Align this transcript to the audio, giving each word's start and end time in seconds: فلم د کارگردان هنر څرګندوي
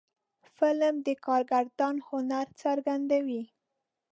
فلم 0.57 0.95
د 1.07 1.07
کارگردان 1.25 1.95
هنر 2.07 2.47
څرګندوي 2.61 3.43